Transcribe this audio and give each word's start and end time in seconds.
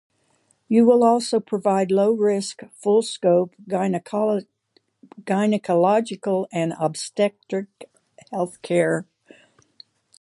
You 0.67 0.87
will 0.87 1.03
also 1.03 1.39
provide 1.39 1.91
low-risk 1.91 2.61
full-scope 2.73 3.53
gynecological 3.69 4.47
and 6.51 6.73
obstetric 6.73 7.67
health 8.31 8.59
care. 8.63 9.05